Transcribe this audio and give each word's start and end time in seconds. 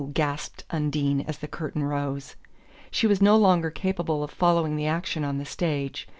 gasped 0.15 0.63
Undine 0.71 1.21
as 1.27 1.37
the 1.37 1.47
curtain 1.47 1.83
rose. 1.83 2.35
She 2.89 3.05
was 3.05 3.21
no 3.21 3.37
longer 3.37 3.69
capable 3.69 4.23
of 4.23 4.31
following 4.31 4.75
the 4.75 4.87
action 4.87 5.23
on 5.23 5.37
the 5.37 5.45
stage. 5.45 6.07